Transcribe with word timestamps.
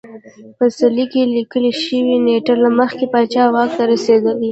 په 0.57 0.65
څلي 0.77 1.05
کې 1.11 1.31
لیکل 1.35 1.65
شوې 1.83 2.15
نېټه 2.25 2.53
له 2.63 2.69
مخې 2.79 3.05
پاچا 3.13 3.43
واک 3.53 3.69
ته 3.77 3.83
رسېدلی 3.91 4.49